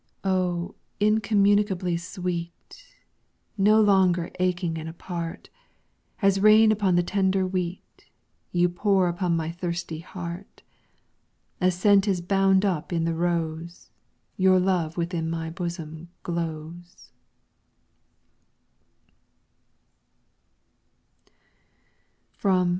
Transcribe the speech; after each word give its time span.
Oh, 0.23 0.73
incommunicably 0.99 1.95
sweet! 1.95 2.87
No 3.55 3.79
longer 3.79 4.31
aching 4.39 4.79
and 4.79 4.89
apart, 4.89 5.51
As 6.23 6.39
rain 6.39 6.71
upon 6.71 6.95
the 6.95 7.03
tender 7.03 7.45
wheat, 7.45 8.07
You 8.51 8.67
pour 8.67 9.07
upon 9.07 9.37
my 9.37 9.51
thirsty 9.51 9.99
heart; 9.99 10.63
As 11.59 11.75
scent 11.77 12.07
is 12.07 12.19
bound 12.19 12.65
up 12.65 12.91
in 12.91 13.03
the 13.05 13.13
rose, 13.13 13.91
Your 14.37 14.59
love 14.59 14.97
within 14.97 15.29
my 15.29 15.51
bosom 15.51 16.09
glows. 16.23 17.11